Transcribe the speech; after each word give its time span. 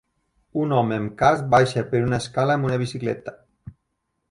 Un 0.61 0.71
home 0.77 0.97
amb 1.01 1.11
casc 1.19 1.51
baixa 1.57 1.85
per 1.93 2.03
una 2.07 2.21
escala 2.25 2.57
amb 2.61 2.69
una 2.71 2.83
bicicleta. 2.87 3.37